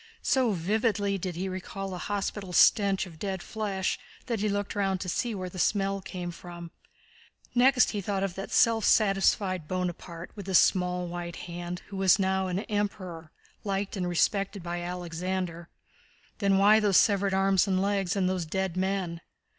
So 0.23 0.53
vividly 0.53 1.19
did 1.19 1.35
he 1.35 1.47
recall 1.47 1.91
that 1.91 1.97
hospital 1.99 2.53
stench 2.53 3.05
of 3.05 3.19
dead 3.19 3.43
flesh 3.43 3.99
that 4.25 4.39
he 4.39 4.49
looked 4.49 4.73
round 4.73 4.99
to 5.01 5.07
see 5.09 5.35
where 5.35 5.47
the 5.47 5.59
smell 5.59 6.01
came 6.01 6.31
from. 6.31 6.71
Next 7.53 7.91
he 7.91 8.01
thought 8.01 8.23
of 8.23 8.33
that 8.33 8.49
self 8.49 8.83
satisfied 8.83 9.67
Bonaparte, 9.67 10.31
with 10.35 10.47
his 10.47 10.57
small 10.57 11.05
white 11.07 11.35
hand, 11.35 11.83
who 11.89 11.97
was 11.97 12.17
now 12.17 12.47
an 12.47 12.61
Emperor, 12.61 13.31
liked 13.63 13.95
and 13.95 14.09
respected 14.09 14.63
by 14.63 14.81
Alexander. 14.81 15.69
Then 16.39 16.57
why 16.57 16.79
those 16.79 16.97
severed 16.97 17.35
arms 17.35 17.67
and 17.67 17.79
legs 17.79 18.15
and 18.15 18.27
those 18.27 18.47
dead 18.47 18.75
men?... 18.75 19.21